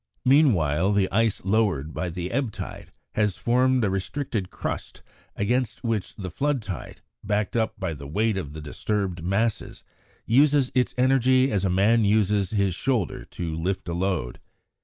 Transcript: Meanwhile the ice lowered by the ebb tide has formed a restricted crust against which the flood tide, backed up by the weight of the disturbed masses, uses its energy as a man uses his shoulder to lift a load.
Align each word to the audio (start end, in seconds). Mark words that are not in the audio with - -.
Meanwhile 0.25 0.93
the 0.93 1.11
ice 1.11 1.45
lowered 1.45 1.93
by 1.93 2.09
the 2.09 2.31
ebb 2.31 2.51
tide 2.51 2.91
has 3.13 3.37
formed 3.37 3.83
a 3.83 3.89
restricted 3.91 4.49
crust 4.49 5.03
against 5.35 5.83
which 5.83 6.15
the 6.15 6.31
flood 6.31 6.63
tide, 6.63 7.01
backed 7.23 7.55
up 7.55 7.79
by 7.79 7.93
the 7.93 8.07
weight 8.07 8.35
of 8.35 8.53
the 8.53 8.61
disturbed 8.61 9.23
masses, 9.23 9.83
uses 10.25 10.71
its 10.73 10.95
energy 10.97 11.51
as 11.51 11.65
a 11.65 11.69
man 11.69 12.03
uses 12.03 12.49
his 12.49 12.73
shoulder 12.73 13.25
to 13.25 13.55
lift 13.55 13.87
a 13.87 13.93
load. 13.93 14.39